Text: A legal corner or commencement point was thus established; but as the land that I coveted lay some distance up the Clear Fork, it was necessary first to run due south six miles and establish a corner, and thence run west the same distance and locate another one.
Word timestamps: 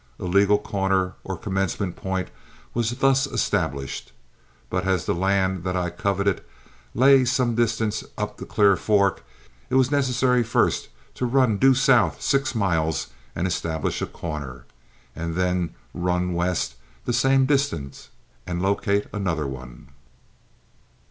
A 0.19 0.23
legal 0.25 0.57
corner 0.57 1.13
or 1.23 1.37
commencement 1.37 1.95
point 1.95 2.29
was 2.73 2.89
thus 2.89 3.27
established; 3.27 4.11
but 4.67 4.83
as 4.87 5.05
the 5.05 5.13
land 5.13 5.63
that 5.63 5.75
I 5.75 5.91
coveted 5.91 6.43
lay 6.95 7.23
some 7.23 7.53
distance 7.53 8.03
up 8.17 8.37
the 8.37 8.47
Clear 8.47 8.75
Fork, 8.75 9.23
it 9.69 9.75
was 9.75 9.91
necessary 9.91 10.41
first 10.41 10.89
to 11.13 11.27
run 11.27 11.57
due 11.59 11.75
south 11.75 12.19
six 12.19 12.55
miles 12.55 13.09
and 13.35 13.45
establish 13.45 14.01
a 14.01 14.07
corner, 14.07 14.65
and 15.15 15.35
thence 15.35 15.69
run 15.93 16.33
west 16.33 16.77
the 17.05 17.13
same 17.13 17.45
distance 17.45 18.09
and 18.47 18.59
locate 18.59 19.05
another 19.13 19.45
one. 19.45 19.89